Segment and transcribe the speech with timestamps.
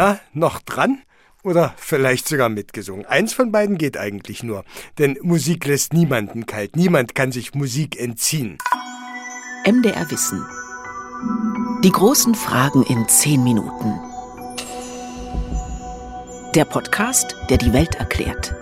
[0.00, 1.02] Na, noch dran?
[1.42, 3.04] Oder vielleicht sogar mitgesungen.
[3.04, 4.64] Eins von beiden geht eigentlich nur.
[4.98, 6.74] Denn Musik lässt niemanden kalt.
[6.74, 8.56] Niemand kann sich Musik entziehen.
[9.66, 10.42] MDR Wissen.
[11.84, 13.92] Die großen Fragen in zehn Minuten.
[16.54, 18.54] Der Podcast, der die Welt erklärt.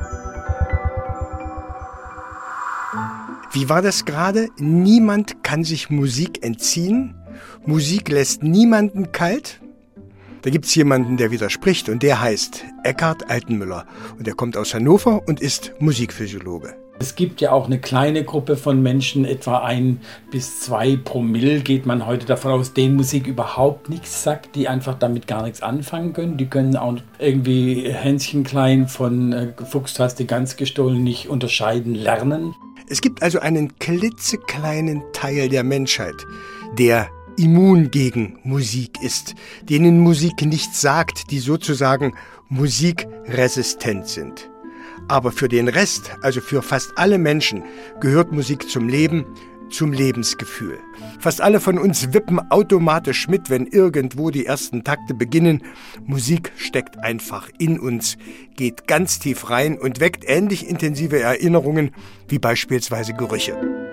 [3.53, 4.49] Wie war das gerade?
[4.59, 7.15] Niemand kann sich Musik entziehen.
[7.65, 9.61] Musik lässt niemanden kalt.
[10.43, 13.87] Da gibt es jemanden, der widerspricht und der heißt Eckhard Altenmüller
[14.19, 16.77] und er kommt aus Hannover und ist Musikphysiologe.
[17.01, 20.01] Es gibt ja auch eine kleine Gruppe von Menschen, etwa ein
[20.33, 24.99] bis zwei Promille geht man heute davon aus, denen Musik überhaupt nichts sagt, die einfach
[24.99, 26.37] damit gar nichts anfangen können.
[26.37, 32.55] Die können auch irgendwie Hänschen klein von äh, Fuchstaste ganz gestohlen nicht unterscheiden lernen.
[32.89, 36.27] Es gibt also einen klitzekleinen Teil der Menschheit,
[36.79, 42.15] der immun gegen Musik ist, denen Musik nichts sagt, die sozusagen
[42.49, 44.51] musikresistent sind.
[45.09, 47.63] Aber für den Rest, also für fast alle Menschen,
[48.01, 49.25] gehört Musik zum Leben,
[49.71, 50.79] zum Lebensgefühl.
[51.21, 55.63] Fast alle von uns wippen automatisch mit, wenn irgendwo die ersten Takte beginnen.
[56.07, 58.17] Musik steckt einfach in uns,
[58.57, 61.93] geht ganz tief rein und weckt ähnlich intensive Erinnerungen
[62.29, 63.88] wie beispielsweise Gerüche.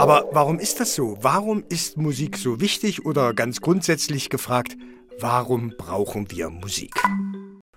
[0.00, 1.18] Aber warum ist das so?
[1.20, 4.78] Warum ist Musik so wichtig oder ganz grundsätzlich gefragt,
[5.18, 6.94] warum brauchen wir Musik?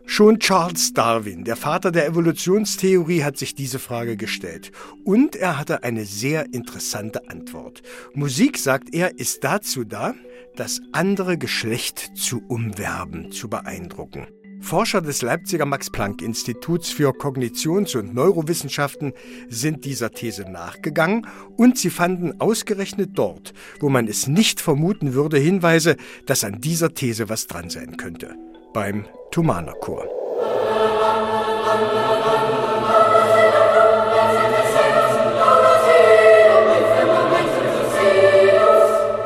[0.06, 4.72] Schon Charles Darwin, der Vater der Evolutionstheorie, hat sich diese Frage gestellt.
[5.04, 7.82] Und er hatte eine sehr interessante Antwort.
[8.14, 10.14] Musik, sagt er, ist dazu da,
[10.56, 14.28] das andere Geschlecht zu umwerben, zu beeindrucken.
[14.64, 19.12] Forscher des Leipziger Max-Planck-Instituts für Kognitions- und Neurowissenschaften
[19.50, 25.38] sind dieser These nachgegangen und sie fanden ausgerechnet dort, wo man es nicht vermuten würde,
[25.38, 28.36] Hinweise, dass an dieser These was dran sein könnte.
[28.74, 30.08] Beim Thomaner Chor.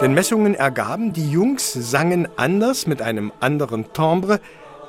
[0.01, 4.39] Denn Messungen ergaben, die Jungs sangen anders mit einem anderen Timbre,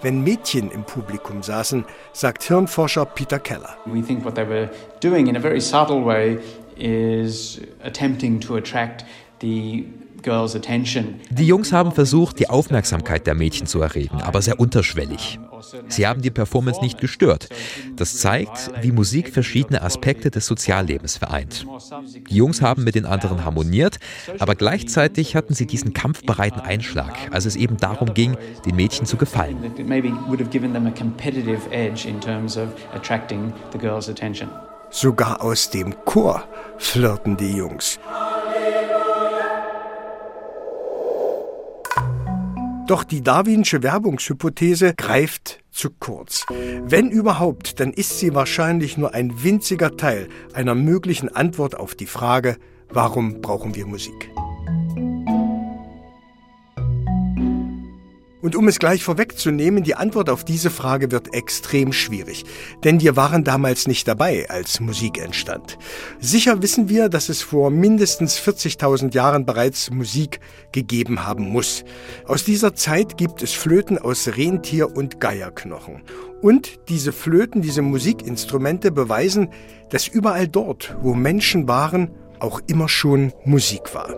[0.02, 3.76] wenn Mädchen im Publikum saßen, sagt Hirnforscher Peter Keller.
[3.86, 4.70] We think what they were
[5.00, 6.38] doing in a very subtle way
[6.76, 9.04] is attempting to attract
[9.40, 9.84] the
[11.30, 15.38] die Jungs haben versucht, die Aufmerksamkeit der Mädchen zu erregen, aber sehr unterschwellig.
[15.88, 17.48] Sie haben die Performance nicht gestört.
[17.96, 21.66] Das zeigt, wie Musik verschiedene Aspekte des Soziallebens vereint.
[22.30, 23.98] Die Jungs haben mit den anderen harmoniert,
[24.38, 29.16] aber gleichzeitig hatten sie diesen kampfbereiten Einschlag, als es eben darum ging, den Mädchen zu
[29.16, 29.56] gefallen.
[34.90, 36.44] Sogar aus dem Chor
[36.78, 37.98] flirten die Jungs.
[42.88, 46.46] Doch die darwinsche Werbungshypothese greift zu kurz.
[46.82, 52.06] Wenn überhaupt, dann ist sie wahrscheinlich nur ein winziger Teil einer möglichen Antwort auf die
[52.06, 52.56] Frage,
[52.88, 54.30] warum brauchen wir Musik?
[58.40, 62.44] Und um es gleich vorwegzunehmen, die Antwort auf diese Frage wird extrem schwierig,
[62.84, 65.76] denn wir waren damals nicht dabei, als Musik entstand.
[66.20, 70.38] Sicher wissen wir, dass es vor mindestens 40.000 Jahren bereits Musik
[70.70, 71.84] gegeben haben muss.
[72.26, 76.02] Aus dieser Zeit gibt es Flöten aus Rentier- und Geierknochen.
[76.40, 79.48] Und diese Flöten, diese Musikinstrumente beweisen,
[79.90, 84.14] dass überall dort, wo Menschen waren, auch immer schon Musik war.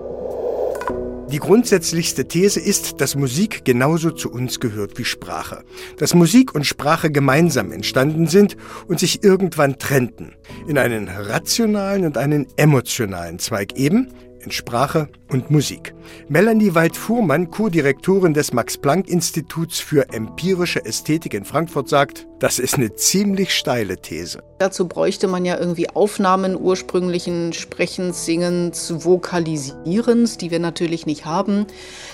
[1.32, 5.62] Die grundsätzlichste These ist, dass Musik genauso zu uns gehört wie Sprache.
[5.96, 8.56] Dass Musik und Sprache gemeinsam entstanden sind
[8.88, 10.32] und sich irgendwann trennten.
[10.66, 14.08] In einen rationalen und einen emotionalen Zweig eben,
[14.40, 15.94] in Sprache und Musik.
[16.28, 23.54] Melanie Wald-Fuhrmann, Co-Direktorin des Max-Planck-Instituts für empirische Ästhetik in Frankfurt, sagt, das ist eine ziemlich
[23.54, 24.42] steile These.
[24.58, 31.66] Dazu bräuchte man ja irgendwie Aufnahmen ursprünglichen Sprechens, Singens, Vokalisierens, die wir natürlich nicht haben.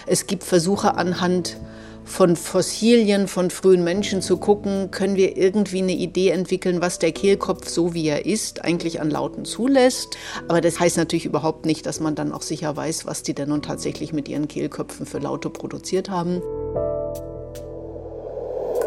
[0.07, 1.59] Es gibt Versuche anhand
[2.07, 7.13] von Fossilien von frühen Menschen zu gucken, können wir irgendwie eine Idee entwickeln, was der
[7.13, 10.17] Kehlkopf, so wie er ist, eigentlich an Lauten zulässt.
[10.49, 13.51] Aber das heißt natürlich überhaupt nicht, dass man dann auch sicher weiß, was die denn
[13.51, 16.41] nun tatsächlich mit ihren Kehlköpfen für Laute produziert haben.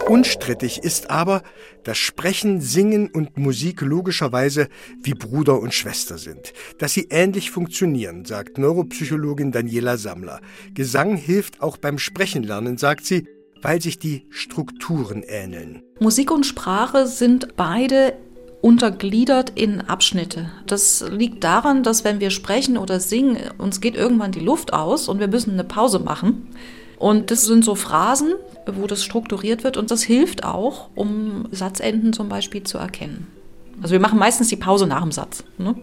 [0.09, 1.43] Unstrittig ist aber,
[1.83, 4.67] dass Sprechen, Singen und Musik logischerweise
[5.03, 10.41] wie Bruder und Schwester sind, dass sie ähnlich funktionieren, sagt Neuropsychologin Daniela Sammler.
[10.73, 13.27] Gesang hilft auch beim Sprechenlernen, sagt sie,
[13.61, 15.83] weil sich die Strukturen ähneln.
[15.99, 18.17] Musik und Sprache sind beide
[18.61, 20.49] untergliedert in Abschnitte.
[20.65, 25.07] Das liegt daran, dass wenn wir sprechen oder singen, uns geht irgendwann die Luft aus
[25.07, 26.47] und wir müssen eine Pause machen
[26.99, 28.33] Und das sind so Phrasen,
[28.67, 33.27] wo das strukturiert wird und das hilft auch, um Satzenden zum Beispiel zu erkennen.
[33.81, 35.43] Also wir machen meistens die Pause nach dem Satz.
[35.57, 35.75] Ne?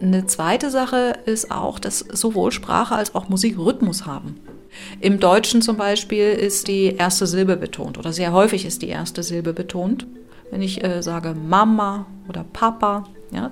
[0.00, 4.36] Eine zweite Sache ist auch, dass sowohl Sprache als auch Musik Rhythmus haben.
[5.00, 9.24] Im Deutschen zum Beispiel ist die erste Silbe betont oder sehr häufig ist die erste
[9.24, 10.06] Silbe betont.
[10.52, 13.50] Wenn ich äh, sage Mama oder Papa, ja.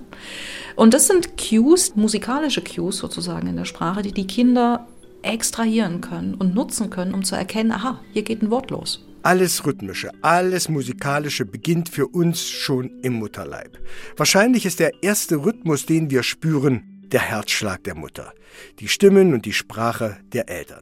[0.76, 4.86] Und das sind Cues, musikalische Cues sozusagen in der Sprache, die die Kinder
[5.26, 9.04] extrahieren können und nutzen können, um zu erkennen, aha, hier geht ein Wort los.
[9.22, 13.78] Alles Rhythmische, alles Musikalische beginnt für uns schon im Mutterleib.
[14.16, 18.32] Wahrscheinlich ist der erste Rhythmus, den wir spüren, der Herzschlag der Mutter,
[18.78, 20.80] die Stimmen und die Sprache der Eltern.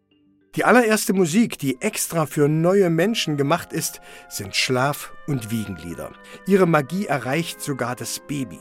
[0.56, 6.12] Die allererste Musik, die extra für neue Menschen gemacht ist, sind Schlaf- und Wiegenlieder.
[6.46, 8.60] Ihre Magie erreicht sogar das Baby.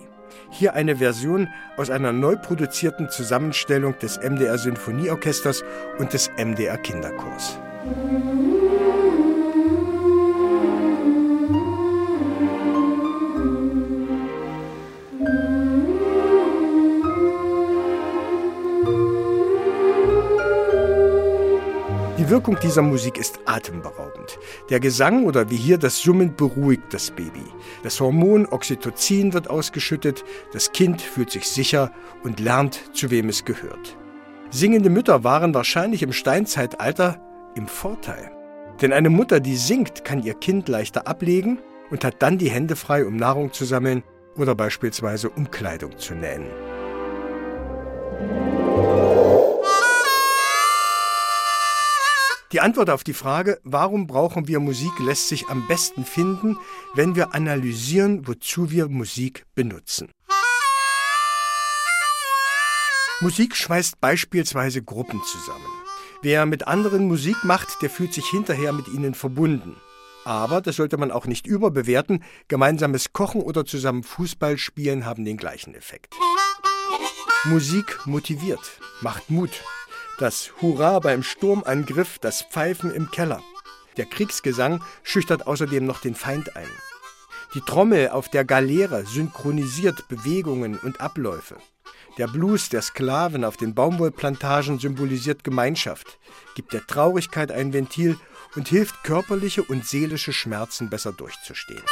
[0.50, 5.64] Hier eine Version aus einer neu produzierten Zusammenstellung des MDR Sinfonieorchesters
[6.00, 7.60] und des MDR Kinderchors.
[7.86, 9.03] Die
[22.34, 24.40] Wirkung dieser Musik ist atemberaubend.
[24.72, 27.46] Der Gesang oder wie hier das Summen beruhigt das Baby.
[27.84, 31.92] Das Hormon Oxytocin wird ausgeschüttet, das Kind fühlt sich sicher
[32.24, 33.96] und lernt, zu wem es gehört.
[34.50, 37.22] Singende Mütter waren wahrscheinlich im Steinzeitalter
[37.54, 38.32] im Vorteil.
[38.82, 41.60] Denn eine Mutter, die singt, kann ihr Kind leichter ablegen
[41.92, 44.02] und hat dann die Hände frei, um Nahrung zu sammeln
[44.38, 46.48] oder beispielsweise um Kleidung zu nähen.
[52.54, 56.56] Die Antwort auf die Frage, warum brauchen wir Musik, lässt sich am besten finden,
[56.94, 60.12] wenn wir analysieren, wozu wir Musik benutzen.
[63.22, 65.66] Musik schweißt beispielsweise Gruppen zusammen.
[66.22, 69.76] Wer mit anderen Musik macht, der fühlt sich hinterher mit ihnen verbunden.
[70.24, 75.38] Aber, das sollte man auch nicht überbewerten, gemeinsames Kochen oder zusammen Fußball spielen haben den
[75.38, 76.14] gleichen Effekt.
[77.46, 79.64] Musik motiviert, macht Mut,
[80.20, 83.42] das Hurra beim Sturmangriff, das Pfeifen im Keller.
[83.98, 86.70] Der Kriegsgesang schüchtert außerdem noch den Feind ein.
[87.54, 91.58] Die Trommel auf der Galeere synchronisiert Bewegungen und Abläufe.
[92.18, 96.20] Der Blues der Sklaven auf den Baumwollplantagen symbolisiert Gemeinschaft,
[96.56, 98.20] gibt der Traurigkeit ein Ventil
[98.56, 101.84] und hilft körperliche und seelische Schmerzen besser durchzustehen.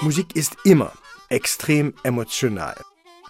[0.00, 0.92] Musik ist immer
[1.28, 2.76] extrem emotional.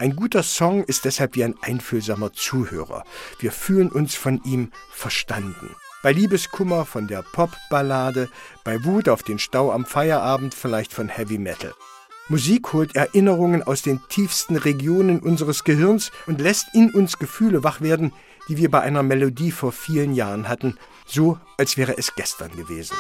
[0.03, 3.05] Ein guter Song ist deshalb wie ein einfühlsamer Zuhörer.
[3.39, 5.77] Wir fühlen uns von ihm verstanden.
[6.03, 8.29] Bei Liebeskummer von der Popballade,
[8.65, 11.73] bei Wut auf den Stau am Feierabend vielleicht von Heavy Metal.
[12.29, 17.81] Musik holt Erinnerungen aus den tiefsten Regionen unseres Gehirns und lässt in uns Gefühle wach
[17.81, 18.13] werden,
[18.49, 22.97] die wir bei einer Melodie vor vielen Jahren hatten, so als wäre es gestern gewesen.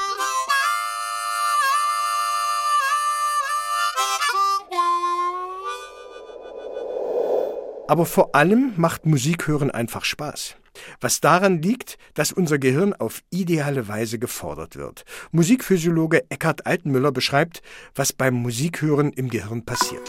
[7.92, 10.56] Aber vor allem macht Musik hören einfach Spaß.
[11.02, 15.04] Was daran liegt, dass unser Gehirn auf ideale Weise gefordert wird.
[15.30, 17.60] Musikphysiologe Eckhard Altenmüller beschreibt,
[17.94, 20.08] was beim Musikhören im Gehirn passiert.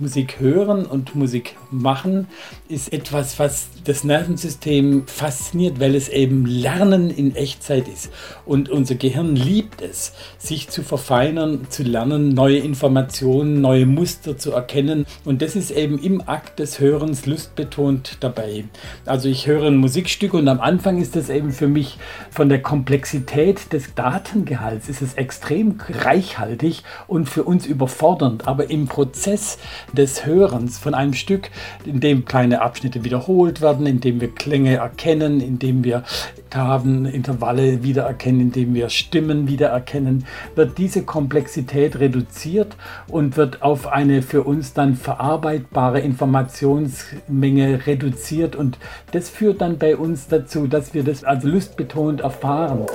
[0.00, 2.26] Musik hören und Musik machen
[2.68, 8.10] ist etwas, was das Nervensystem fasziniert, weil es eben Lernen in Echtzeit ist.
[8.46, 14.52] Und unser Gehirn liebt es, sich zu verfeinern, zu lernen, neue Informationen, neue Muster zu
[14.52, 15.06] erkennen.
[15.24, 18.64] Und das ist eben im Akt des Hörens lustbetont dabei.
[19.06, 21.98] Also ich höre ein Musikstück und am Anfang ist das eben für mich
[22.30, 28.48] von der Komplexität des Datengehalts ist es extrem reichhaltig und für uns überfordernd.
[28.48, 29.58] Aber im Prozess
[29.92, 31.50] des Hörens von einem Stück,
[31.84, 36.04] in dem kleine Abschnitte wiederholt werden, in dem wir Klänge erkennen, in dem wir
[36.50, 43.86] Oktaven, Intervalle wiedererkennen, in dem wir Stimmen wiedererkennen, wird diese Komplexität reduziert und wird auf
[43.86, 48.78] eine für uns dann verarbeitbare Informationsmenge reduziert und
[49.12, 52.86] das führt dann bei uns dazu, dass wir das als lustbetont erfahren.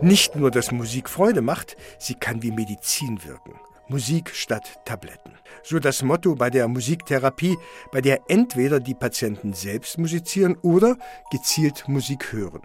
[0.00, 3.52] Nicht nur, dass Musik Freude macht, sie kann wie Medizin wirken.
[3.88, 5.32] Musik statt Tabletten.
[5.62, 7.56] So das Motto bei der Musiktherapie,
[7.92, 10.96] bei der entweder die Patienten selbst musizieren oder
[11.30, 12.62] gezielt Musik hören.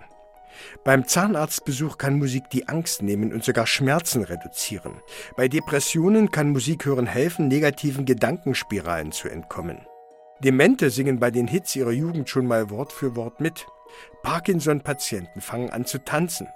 [0.84, 4.94] Beim Zahnarztbesuch kann Musik die Angst nehmen und sogar Schmerzen reduzieren.
[5.36, 9.86] Bei Depressionen kann Musik hören helfen, negativen Gedankenspiralen zu entkommen.
[10.44, 13.68] Demente singen bei den Hits ihrer Jugend schon mal Wort für Wort mit.
[14.24, 16.48] Parkinson-Patienten fangen an zu tanzen.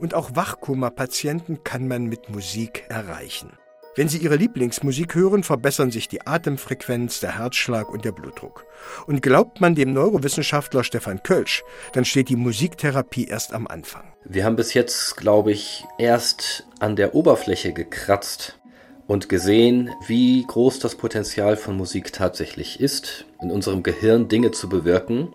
[0.00, 3.52] Und auch Wachkoma-Patienten kann man mit Musik erreichen.
[3.98, 8.64] Wenn Sie Ihre Lieblingsmusik hören, verbessern sich die Atemfrequenz, der Herzschlag und der Blutdruck.
[9.08, 11.64] Und glaubt man dem Neurowissenschaftler Stefan Kölsch,
[11.94, 14.04] dann steht die Musiktherapie erst am Anfang.
[14.24, 18.60] Wir haben bis jetzt, glaube ich, erst an der Oberfläche gekratzt
[19.08, 24.68] und gesehen, wie groß das Potenzial von Musik tatsächlich ist, in unserem Gehirn Dinge zu
[24.68, 25.34] bewirken,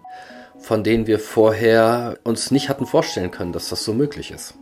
[0.57, 4.53] von denen wir vorher uns nicht hatten vorstellen können, dass das so möglich ist.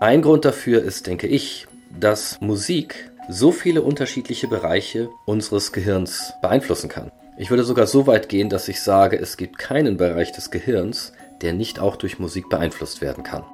[0.00, 6.88] Ein Grund dafür ist, denke ich, dass Musik so viele unterschiedliche Bereiche unseres Gehirns beeinflussen
[6.88, 7.12] kann.
[7.36, 11.12] Ich würde sogar so weit gehen, dass ich sage, es gibt keinen Bereich des Gehirns,
[11.42, 13.44] der nicht auch durch Musik beeinflusst werden kann.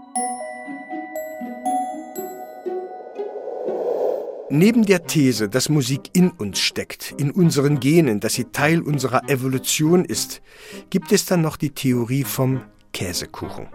[4.48, 9.28] Neben der These, dass Musik in uns steckt, in unseren Genen, dass sie Teil unserer
[9.28, 10.40] Evolution ist,
[10.90, 12.62] gibt es dann noch die Theorie vom
[12.92, 13.66] Käsekuchen.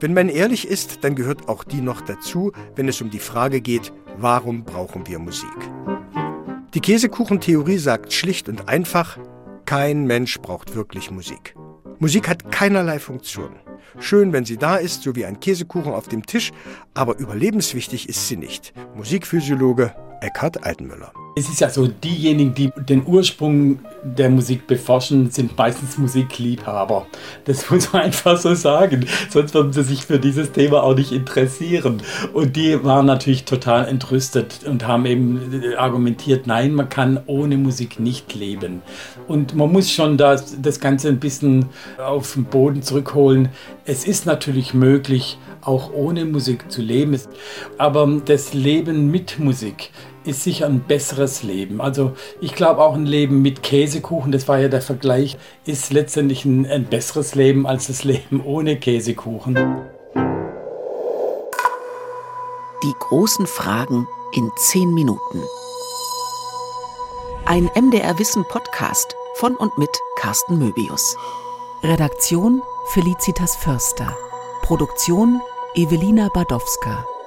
[0.00, 3.60] Wenn man ehrlich ist, dann gehört auch die noch dazu, wenn es um die Frage
[3.60, 5.48] geht, warum brauchen wir Musik?
[6.74, 9.18] Die Käsekuchentheorie sagt schlicht und einfach,
[9.64, 11.54] kein Mensch braucht wirklich Musik.
[11.98, 13.56] Musik hat keinerlei Funktion.
[14.00, 16.52] Schön, wenn sie da ist, so wie ein Käsekuchen auf dem Tisch,
[16.94, 18.72] aber überlebenswichtig ist sie nicht.
[18.94, 21.12] Musikphysiologe Eckhard Altenmüller.
[21.36, 27.06] Es ist ja so, diejenigen, die den Ursprung der Musik beforschen, sind meistens Musikliebhaber.
[27.44, 29.06] Das muss man einfach so sagen.
[29.30, 32.02] Sonst würden sie sich für dieses Thema auch nicht interessieren.
[32.32, 38.00] Und die waren natürlich total entrüstet und haben eben argumentiert, nein, man kann ohne Musik
[38.00, 38.82] nicht leben.
[39.28, 41.66] Und man muss schon das, das Ganze ein bisschen
[41.98, 43.50] auf den Boden zurückholen.
[43.84, 47.18] Es ist natürlich möglich, auch ohne Musik zu leben.
[47.78, 49.90] Aber das Leben mit Musik
[50.24, 51.80] ist sicher ein besseres Leben.
[51.80, 56.44] Also ich glaube auch ein Leben mit Käsekuchen, das war ja der Vergleich, ist letztendlich
[56.44, 59.54] ein, ein besseres Leben als das Leben ohne Käsekuchen.
[62.84, 65.42] Die großen Fragen in zehn Minuten.
[67.46, 71.16] Ein MDR Wissen Podcast von und mit Carsten Möbius.
[71.82, 72.62] Redaktion
[72.92, 74.16] Felicitas Förster.
[74.68, 75.40] Produktion
[75.74, 77.17] Evelina Badowska.